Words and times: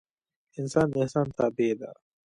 انسان 0.59 0.87
د 0.91 0.95
احسان 1.03 1.27
تابع 1.37 1.71
ده 1.79 1.89